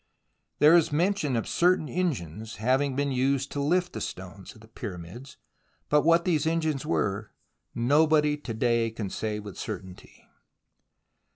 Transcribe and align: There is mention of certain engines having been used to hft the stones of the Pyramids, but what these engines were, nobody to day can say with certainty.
There 0.57 0.75
is 0.75 0.91
mention 0.91 1.35
of 1.35 1.47
certain 1.47 1.87
engines 1.87 2.55
having 2.55 2.95
been 2.95 3.11
used 3.11 3.51
to 3.51 3.59
hft 3.59 3.91
the 3.91 4.01
stones 4.01 4.55
of 4.55 4.61
the 4.61 4.67
Pyramids, 4.67 5.37
but 5.89 6.01
what 6.01 6.25
these 6.25 6.47
engines 6.47 6.83
were, 6.87 7.29
nobody 7.75 8.35
to 8.35 8.53
day 8.55 8.89
can 8.89 9.11
say 9.11 9.39
with 9.39 9.59
certainty. 9.59 10.27